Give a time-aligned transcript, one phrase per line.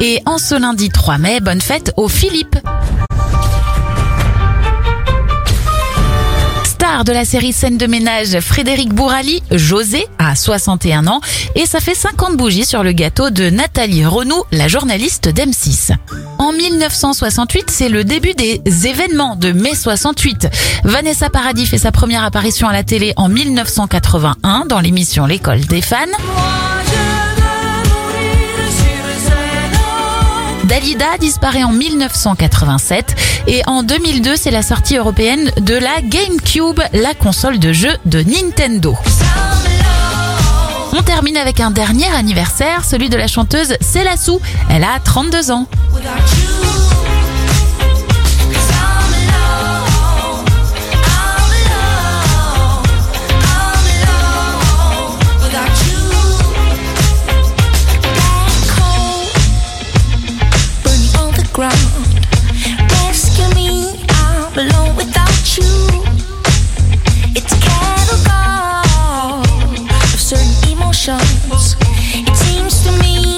[0.00, 2.56] Et en ce lundi 3 mai, bonne fête aux Philippe.
[6.64, 11.20] Star de la série Scène de ménage, Frédéric Bourali, José, a 61 ans
[11.56, 15.92] et ça fait 50 bougies sur le gâteau de Nathalie Renaud, la journaliste d'M6.
[16.38, 20.48] En 1968, c'est le début des événements de mai 68.
[20.84, 25.82] Vanessa Paradis fait sa première apparition à la télé en 1981 dans l'émission L'école des
[25.82, 25.96] fans.
[30.68, 33.16] Dalida disparaît en 1987
[33.46, 38.20] et en 2002 c'est la sortie européenne de la GameCube, la console de jeu de
[38.20, 38.94] Nintendo.
[40.92, 43.74] On termine avec un dernier anniversaire, celui de la chanteuse
[44.22, 44.40] Sou.
[44.68, 45.66] Elle a 32 ans.
[61.58, 65.64] Rescue me, I'm alone without you.
[67.34, 68.86] It's a catalog
[69.90, 71.74] of certain emotions.
[72.14, 73.37] It seems to me